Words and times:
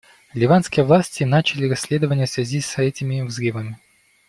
Ливанские 0.33 0.83
власти 0.83 1.25
начали 1.25 1.69
расследование 1.69 2.25
в 2.25 2.29
связи 2.31 2.59
с 2.59 2.75
этими 2.79 3.21
взрывами. 3.21 3.77